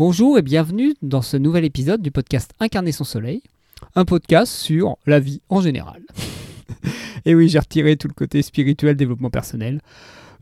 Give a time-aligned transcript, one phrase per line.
[0.00, 3.42] Bonjour et bienvenue dans ce nouvel épisode du podcast Incarner son soleil,
[3.94, 6.00] un podcast sur la vie en général.
[7.26, 9.82] et oui, j'ai retiré tout le côté spirituel, développement personnel.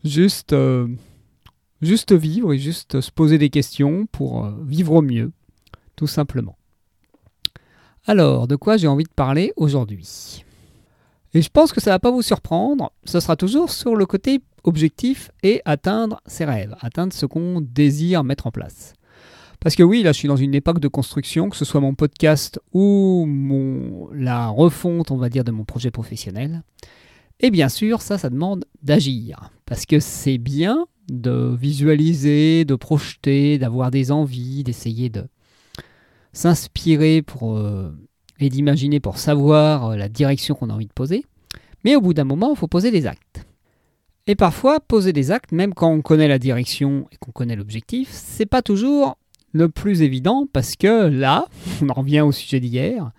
[0.05, 0.87] Juste, euh,
[1.81, 5.33] juste vivre et juste se poser des questions pour euh, vivre au mieux,
[5.97, 6.55] tout simplement.
[8.07, 10.45] Alors, de quoi j'ai envie de parler aujourd'hui?
[11.33, 14.05] Et je pense que ça ne va pas vous surprendre, ce sera toujours sur le
[14.05, 18.93] côté objectif et atteindre ses rêves, atteindre ce qu'on désire mettre en place.
[19.59, 21.93] Parce que oui, là, je suis dans une époque de construction, que ce soit mon
[21.93, 26.63] podcast ou mon, la refonte, on va dire, de mon projet professionnel.
[27.41, 29.51] Et bien sûr, ça, ça demande d'agir.
[29.65, 35.25] Parce que c'est bien de visualiser, de projeter, d'avoir des envies, d'essayer de
[36.31, 37.91] s'inspirer pour, euh,
[38.39, 41.25] et d'imaginer pour savoir euh, la direction qu'on a envie de poser.
[41.83, 43.45] Mais au bout d'un moment, il faut poser des actes.
[44.27, 48.09] Et parfois, poser des actes, même quand on connaît la direction et qu'on connaît l'objectif,
[48.11, 49.17] c'est pas toujours
[49.51, 51.45] le plus évident parce que là,
[51.81, 53.11] on en revient au sujet d'hier,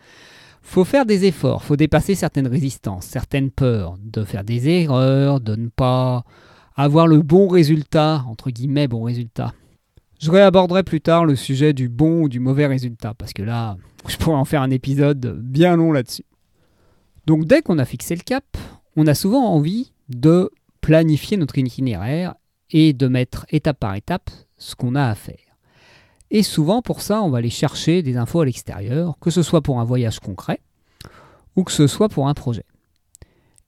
[0.62, 5.56] faut faire des efforts, faut dépasser certaines résistances, certaines peurs, de faire des erreurs, de
[5.56, 6.25] ne pas
[6.77, 9.53] avoir le bon résultat, entre guillemets bon résultat.
[10.20, 13.77] Je réaborderai plus tard le sujet du bon ou du mauvais résultat, parce que là,
[14.09, 16.25] je pourrais en faire un épisode bien long là-dessus.
[17.27, 18.44] Donc dès qu'on a fixé le cap,
[18.97, 20.50] on a souvent envie de
[20.81, 22.34] planifier notre itinéraire
[22.70, 25.50] et de mettre étape par étape ce qu'on a à faire.
[26.31, 29.62] Et souvent, pour ça, on va aller chercher des infos à l'extérieur, que ce soit
[29.62, 30.61] pour un voyage concret
[31.56, 32.64] ou que ce soit pour un projet.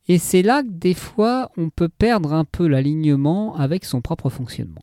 [0.09, 4.31] Et c'est là que des fois, on peut perdre un peu l'alignement avec son propre
[4.31, 4.83] fonctionnement.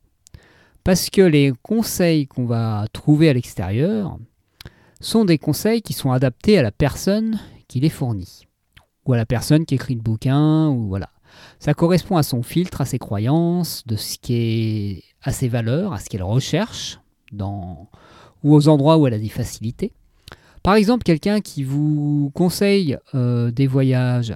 [0.84, 4.18] Parce que les conseils qu'on va trouver à l'extérieur
[5.02, 8.48] sont des conseils qui sont adaptés à la personne qui les fournit,
[9.06, 11.10] ou à la personne qui écrit le bouquin, ou voilà.
[11.60, 14.18] Ça correspond à son filtre, à ses croyances, de ce
[15.22, 16.99] à ses valeurs, à ce qu'elle recherche,
[17.34, 19.92] ou aux endroits où elle a des facilités.
[20.64, 24.36] Par exemple, quelqu'un qui vous conseille euh, des voyages,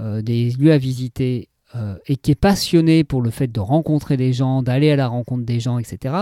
[0.00, 4.16] euh, des lieux à visiter, euh, et qui est passionné pour le fait de rencontrer
[4.16, 6.14] des gens, d'aller à la rencontre des gens, etc.,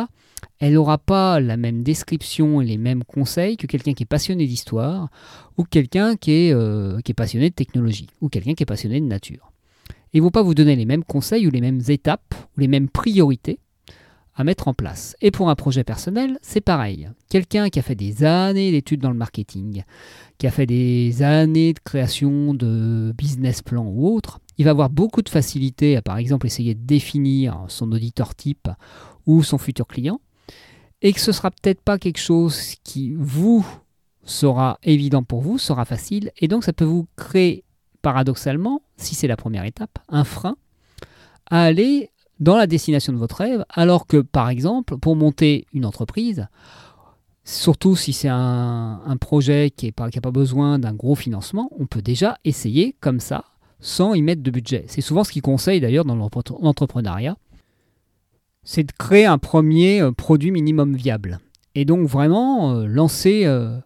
[0.59, 4.47] elle n'aura pas la même description et les mêmes conseils que quelqu'un qui est passionné
[4.47, 5.09] d'histoire,
[5.57, 9.07] ou quelqu'un qui, est, qui est passionné de technologie, ou quelqu'un qui est passionné de
[9.07, 9.53] nature.
[10.13, 12.69] Ils ne vont pas vous donner les mêmes conseils ou les mêmes étapes, ou les
[12.69, 13.61] mêmes priorités
[14.37, 15.17] à mettre en place.
[15.23, 17.09] Et pour un projet personnel, c'est pareil.
[17.31, 19.83] Quelqu'un qui a fait des années d'études dans le marketing,
[20.39, 24.91] qui a fait des années de création de business plan ou autre, il va avoir
[24.91, 28.69] beaucoup de facilité à par exemple essayer de définir son auditeur type
[29.27, 30.21] ou son futur client,
[31.03, 33.67] et que ce sera peut-être pas quelque chose qui vous
[34.25, 37.65] sera évident pour vous, sera facile, et donc ça peut vous créer
[38.03, 40.57] paradoxalement, si c'est la première étape, un frein
[41.51, 42.11] à aller
[42.41, 46.49] dans la destination de votre rêve, alors que par exemple, pour monter une entreprise,
[47.45, 52.39] surtout si c'est un, projet qui n'a pas, besoin d'un gros financement, on peut déjà
[52.45, 53.45] essayer comme ça,
[53.81, 54.85] sans y mettre de budget.
[54.89, 57.37] C'est souvent ce qu'ils conseillent d'ailleurs dans l'entrepreneuriat,
[58.65, 61.39] c'est de créer un premier euh, produit minimum viable.
[61.75, 63.79] Et donc vraiment euh, lancer, euh,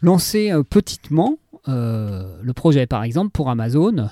[0.00, 1.36] lancer petitement
[1.66, 2.86] le projet.
[2.86, 4.08] Par exemple, pour Amazon,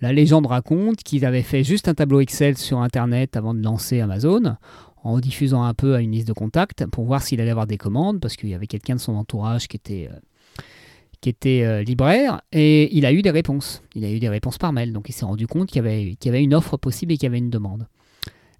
[0.00, 4.00] la légende raconte qu'ils avaient fait juste un tableau Excel sur Internet avant de lancer
[4.00, 4.56] Amazon,
[5.02, 7.78] en diffusant un peu à une liste de contacts pour voir s'il allait avoir des
[7.78, 12.96] commandes, parce qu'il y avait quelqu'un de son entourage qui était, euh, euh, libraire, et
[12.96, 13.82] il a eu des réponses.
[13.94, 16.16] Il a eu des réponses par mail, donc il s'est rendu compte qu'il y, avait,
[16.18, 17.86] qu'il y avait une offre possible et qu'il y avait une demande.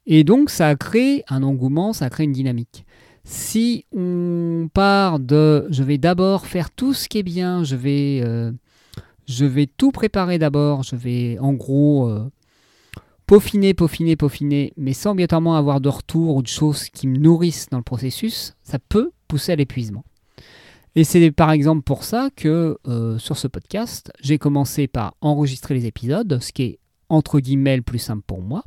[0.07, 2.85] Et donc ça a créé un engouement, ça a créé une dynamique.
[3.25, 8.23] Si on part de je vais d'abord faire tout ce qui est bien, je vais...
[8.25, 8.51] Euh,
[9.29, 12.31] je vais tout préparer d'abord, je vais en gros euh,
[13.27, 17.69] peaufiner, peaufiner, peaufiner, mais sans obligatoirement avoir de retour ou de choses qui me nourrissent
[17.71, 20.03] dans le processus, ça peut pousser à l'épuisement.
[20.97, 25.75] Et c'est par exemple pour ça que euh, sur ce podcast, j'ai commencé par enregistrer
[25.75, 26.79] les épisodes, ce qui est
[27.11, 28.65] entre guillemets le plus simple pour moi,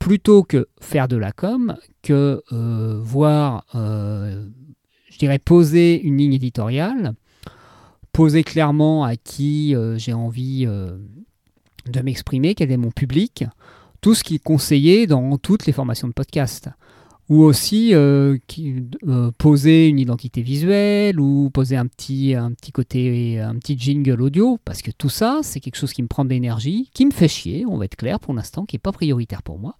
[0.00, 7.14] plutôt que faire de la com, que euh, voir, je dirais, poser une ligne éditoriale
[8.18, 10.98] poser clairement à qui euh, j'ai envie euh,
[11.86, 13.44] de m'exprimer, quel est mon public,
[14.00, 16.68] tout ce qui est conseillé dans toutes les formations de podcast.
[17.28, 18.36] Ou aussi euh,
[19.38, 24.58] poser une identité visuelle ou poser un petit, un petit côté, un petit jingle audio,
[24.64, 27.28] parce que tout ça, c'est quelque chose qui me prend de l'énergie, qui me fait
[27.28, 29.76] chier, on va être clair pour l'instant, qui n'est pas prioritaire pour moi,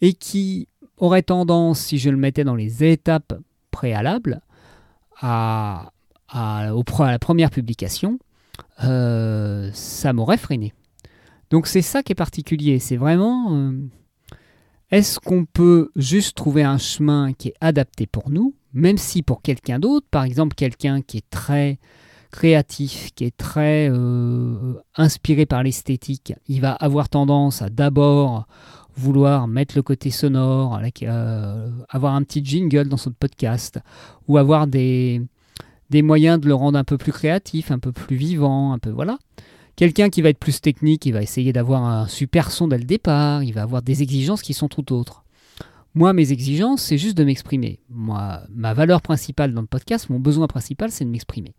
[0.00, 0.66] et qui
[0.96, 3.38] aurait tendance, si je le mettais dans les étapes
[3.70, 4.40] préalables,
[5.20, 5.91] à
[6.32, 8.18] à, la première publication,
[8.84, 10.72] euh, ça m'aurait freiné.
[11.50, 13.72] Donc c'est ça qui est particulier, c'est vraiment euh,
[14.90, 19.42] Est-ce qu'on peut juste trouver un chemin qui est adapté pour nous, même si pour
[19.42, 21.78] quelqu'un d'autre, par exemple quelqu'un qui est très
[22.30, 28.46] créatif, qui est très euh, inspiré par l'esthétique, il va avoir tendance à d'abord
[28.96, 30.80] vouloir mettre le côté sonore,
[31.88, 33.80] avoir un petit jingle dans son podcast,
[34.28, 35.22] ou avoir des,
[35.92, 38.90] des moyens de le rendre un peu plus créatif, un peu plus vivant, un peu
[38.90, 39.18] voilà.
[39.76, 42.84] Quelqu'un qui va être plus technique, il va essayer d'avoir un super son dès le
[42.84, 45.24] départ, il va avoir des exigences qui sont tout autres.
[45.94, 47.78] Moi, mes exigences, c'est juste de m'exprimer.
[47.90, 51.52] Moi, ma valeur principale dans le podcast, mon besoin principal, c'est de m'exprimer.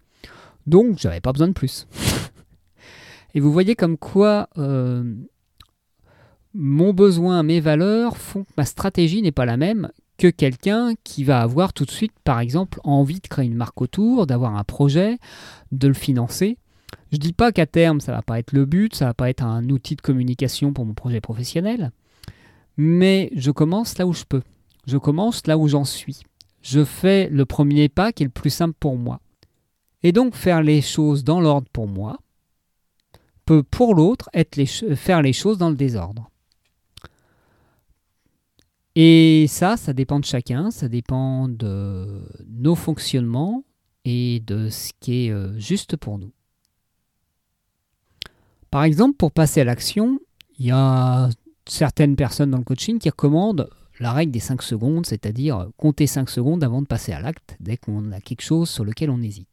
[0.65, 1.87] Donc, j'avais pas besoin de plus.
[3.35, 5.03] Et vous voyez comme quoi euh,
[6.55, 9.91] mon besoin, mes valeurs font que ma stratégie n'est pas la même
[10.23, 13.81] que quelqu'un qui va avoir tout de suite, par exemple, envie de créer une marque
[13.81, 15.17] autour, d'avoir un projet,
[15.73, 16.57] de le financer.
[17.11, 19.43] Je dis pas qu'à terme, ça va pas être le but, ça va pas être
[19.43, 21.91] un outil de communication pour mon projet professionnel,
[22.77, 24.43] mais je commence là où je peux.
[24.87, 26.21] Je commence là où j'en suis.
[26.61, 29.19] Je fais le premier pas qui est le plus simple pour moi.
[30.03, 32.17] Et donc faire les choses dans l'ordre pour moi
[33.43, 34.63] peut pour l'autre être
[34.95, 36.29] faire les choses dans le désordre.
[38.95, 43.63] Et ça, ça dépend de chacun, ça dépend de nos fonctionnements
[44.05, 46.31] et de ce qui est euh, juste pour nous.
[48.69, 50.19] Par exemple, pour passer à l'action,
[50.59, 51.29] il y a
[51.67, 53.69] certaines personnes dans le coaching qui recommandent
[53.99, 57.77] la règle des 5 secondes, c'est-à-dire compter 5 secondes avant de passer à l'acte dès
[57.77, 59.47] qu'on a quelque chose sur lequel on hésite.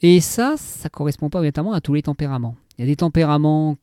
[0.00, 2.56] Et ça, ça ne correspond pas évidemment à tous les tempéraments.
[2.76, 3.76] Il y a des tempéraments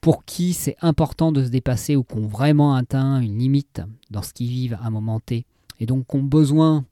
[0.00, 4.22] pour qui c'est important de se dépasser ou qui ont vraiment atteint une limite dans
[4.22, 5.46] ce qu'ils vivent à un moment T,
[5.80, 6.84] et donc qui ont besoin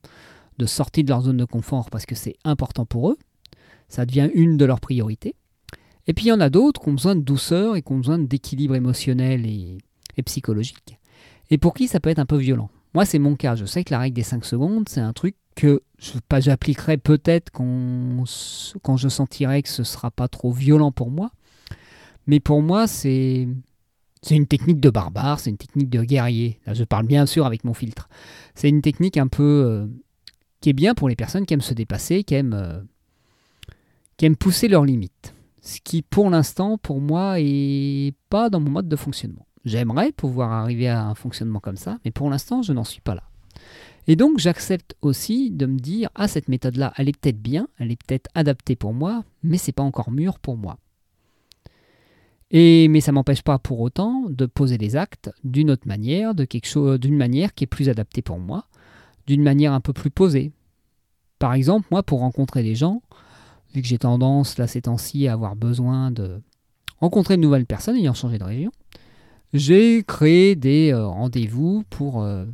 [0.59, 3.19] de sortir de leur zone de confort parce que c'est important pour eux
[3.89, 5.35] ça devient une de leurs priorités.
[6.07, 7.99] Et puis il y en a d'autres qui ont besoin de douceur et qui ont
[7.99, 9.79] besoin d'équilibre émotionnel et,
[10.25, 10.99] psychologique.
[11.51, 12.71] Et pour qui ça peut être un peu violent.
[12.95, 13.55] Moi, c'est mon cas.
[13.55, 15.83] Je sais que la règle des 5 secondes, c'est un truc que
[16.39, 18.25] j'appliquerai peut-être quand,
[18.83, 21.31] quand je sentirai que ce ne sera pas trop violent pour moi.
[22.27, 23.49] Mais pour moi, c'est
[24.31, 26.59] une technique de barbare, c'est une technique de guerrier.
[26.67, 28.09] Je parle bien sûr avec mon filtre.
[28.55, 29.87] C'est une technique un peu euh,
[30.61, 32.81] qui est bien pour les personnes qui aiment se dépasser, qui aiment euh,
[34.17, 35.35] qui aiment pousser leurs limites.
[35.61, 39.47] Ce qui, pour l'instant, pour moi, est pas dans mon mode de fonctionnement.
[39.65, 43.17] J'aimerais pouvoir arriver à un fonctionnement comme ça, mais pour l'instant, je n'en suis pas
[43.17, 43.25] là.
[44.07, 47.91] Et donc, j'accepte aussi de me dire ah cette méthode-là, elle est peut-être bien, elle
[47.91, 50.79] est peut-être adaptée pour moi, mais c'est pas encore mûr pour moi.
[52.53, 57.55] Mais ça m'empêche pas pour autant de poser les actes d'une autre manière, d'une manière
[57.55, 58.67] qui est plus adaptée pour moi,
[59.27, 60.53] d'une manière un peu plus posée.
[61.39, 63.03] Par exemple, moi, pour rencontrer des gens,
[63.75, 66.41] vu que j'ai tendance, là, ces temps-ci, à avoir besoin de
[67.01, 68.73] rencontrer de nouvelles personnes ayant changé de région,
[69.53, 72.45] j'ai créé des euh, rendez-vous pour euh,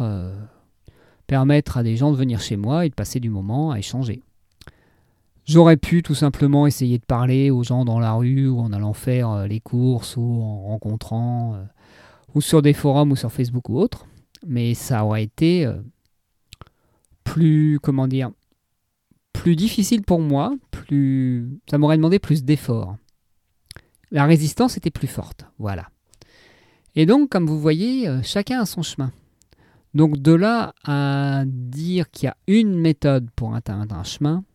[0.00, 0.46] euh,
[1.26, 4.22] permettre à des gens de venir chez moi et de passer du moment à échanger.
[5.44, 8.92] J'aurais pu tout simplement essayer de parler aux gens dans la rue ou en allant
[8.92, 11.56] faire les courses ou en rencontrant
[12.34, 14.06] ou sur des forums ou sur Facebook ou autre,
[14.46, 15.70] mais ça aurait été
[17.24, 18.30] plus, comment dire,
[19.32, 22.96] plus difficile pour moi, plus ça m'aurait demandé plus d'efforts.
[24.10, 25.88] La résistance était plus forte, voilà.
[26.94, 29.10] Et donc, comme vous voyez, euh, chacun a son chemin.
[29.94, 34.51] Donc de là à dire qu'il y a une méthode pour atteindre un chemin, euh,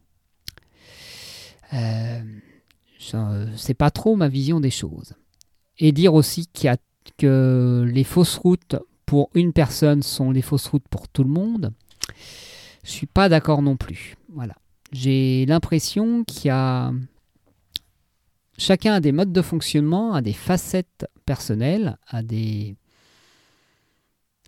[2.99, 5.13] c'est pas trop ma vision des choses.
[5.79, 6.77] Et dire aussi qu'il y a,
[7.17, 11.71] que les fausses routes pour une personne sont les fausses routes pour tout le monde,
[12.83, 14.15] je suis pas d'accord non plus.
[14.33, 14.55] Voilà
[14.91, 16.91] j'ai l'impression qu'il y a
[18.57, 22.75] chacun a des modes de fonctionnement, a des facettes personnelles, a des,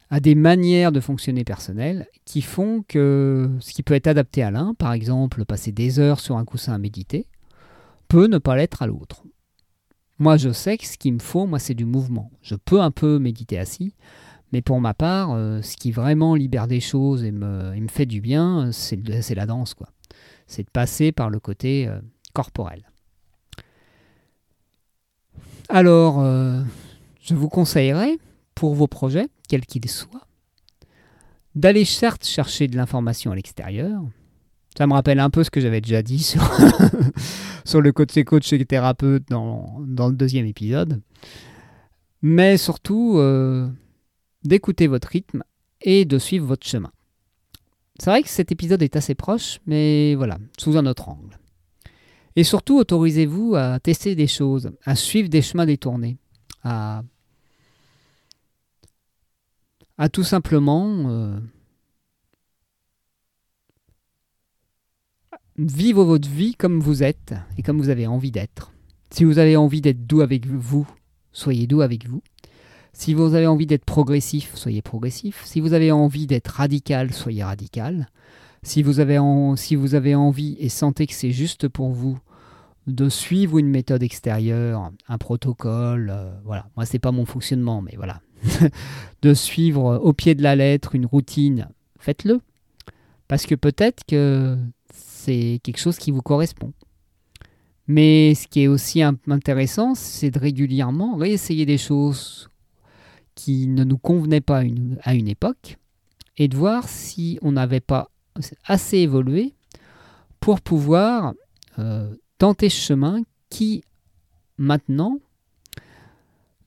[0.10, 4.52] a des manières de fonctionner personnelles qui font que ce qui peut être adapté à
[4.52, 7.28] l'un, par exemple passer des heures sur un coussin à méditer,
[8.08, 9.24] peut ne pas l'être à l'autre.
[10.18, 12.32] Moi, je sais que ce qu'il me faut, moi, c'est du mouvement.
[12.42, 13.94] Je peux un peu méditer assis,
[14.52, 17.88] mais pour ma part, euh, ce qui vraiment libère des choses et me, et me
[17.88, 19.90] fait du bien, c'est la danse, quoi
[20.50, 22.00] c'est de passer par le côté euh,
[22.34, 22.84] corporel.
[25.70, 26.62] Alors, euh,
[27.22, 28.18] je vous conseillerais,
[28.60, 30.28] pour vos projets, quels qu'ils soient,
[31.56, 34.02] d'aller certes chercher de l'information à l'extérieur.
[34.78, 36.44] Ça me rappelle un peu ce que j'avais déjà dit sur,
[37.66, 41.02] sur le côté coach et thérapeute dans, le deuxième épisode.
[42.22, 43.70] Mais surtout, euh,
[44.44, 45.42] d'écouter votre rythme
[45.82, 46.92] et de suivre votre chemin.
[47.98, 51.40] C'est vrai que cet épisode est assez proche, mais voilà, sous un autre angle.
[52.36, 56.18] Et surtout, autorisez-vous à tester des choses, à suivre des chemins détournés,
[56.62, 57.04] à
[60.00, 61.38] à tout simplement euh,
[65.58, 68.72] vivre votre vie comme vous êtes et comme vous avez envie d'être.
[69.12, 70.88] Si vous avez envie d'être doux avec vous,
[71.34, 72.22] soyez doux avec vous.
[72.94, 75.42] Si vous avez envie d'être progressif, soyez progressif.
[75.44, 78.08] Si vous avez envie d'être radical, soyez radical.
[78.64, 79.20] Si vous avez,
[79.58, 82.18] si vous avez envie et sentez que c'est juste pour vous
[82.88, 87.94] de suivre une méthode extérieure, un protocole, euh, voilà, moi c'est pas mon fonctionnement, mais
[87.98, 88.22] voilà,
[89.22, 91.68] de suivre au pied de la lettre une routine,
[92.00, 92.40] faites-le.
[93.28, 94.58] Parce que peut-être que
[94.94, 96.74] c'est quelque chose qui vous correspond.
[97.88, 102.50] Mais ce qui est aussi intéressant, c'est de régulièrement réessayer des choses
[103.36, 104.64] qui ne nous convenaient pas
[105.04, 105.78] à une époque
[106.38, 108.10] et de voir si on n'avait pas
[108.66, 109.54] assez évolué
[110.40, 111.34] pour pouvoir
[111.78, 113.84] euh, tenter ce chemin qui,
[114.58, 115.20] maintenant,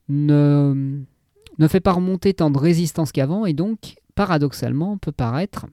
[0.09, 1.03] ne,
[1.59, 5.67] ne fait pas remonter tant de résistance qu'avant et donc, paradoxalement, peut paraître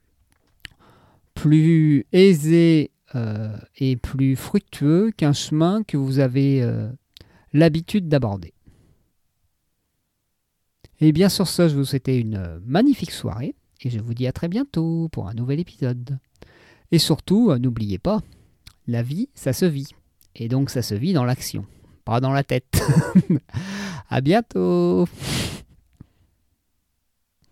[1.35, 6.91] plus aisé euh, et plus fructueux qu'un chemin que vous avez euh,
[7.53, 8.53] l'habitude d'aborder.
[11.01, 14.33] Et bien sur ce, je vous souhaite une magnifique soirée et je vous dis à
[14.33, 16.19] très bientôt pour un nouvel épisode.
[16.93, 18.21] Et surtout, euh, n'oubliez pas,
[18.87, 19.89] la vie, ça se vit.
[20.37, 21.65] Et donc ça se vit dans l'action,
[22.05, 22.83] pas dans la tête.
[24.11, 25.09] à bientôt